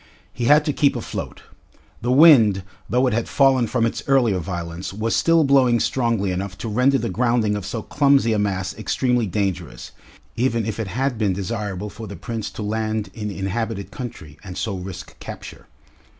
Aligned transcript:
He 0.33 0.45
had 0.45 0.65
to 0.65 0.73
keep 0.73 0.95
afloat. 0.95 1.43
The 2.01 2.11
wind, 2.11 2.63
though 2.89 3.05
it 3.05 3.13
had 3.13 3.29
fallen 3.29 3.67
from 3.67 3.85
its 3.85 4.01
earlier 4.07 4.39
violence, 4.39 4.91
was 4.93 5.15
still 5.15 5.43
blowing 5.43 5.79
strongly 5.79 6.31
enough 6.31 6.57
to 6.57 6.67
render 6.67 6.97
the 6.97 7.07
grounding 7.11 7.55
of 7.55 7.67
so 7.67 7.83
clumsy 7.83 8.33
a 8.33 8.39
mass 8.39 8.75
extremely 8.75 9.27
dangerous, 9.27 9.91
even 10.35 10.65
if 10.65 10.79
it 10.79 10.87
had 10.87 11.19
been 11.19 11.33
desirable 11.33 11.91
for 11.91 12.07
the 12.07 12.15
Prince 12.15 12.49
to 12.49 12.63
land 12.63 13.11
in 13.13 13.29
inhabited 13.29 13.91
country, 13.91 14.39
and 14.43 14.57
so 14.57 14.75
risk 14.75 15.19
capture. 15.19 15.67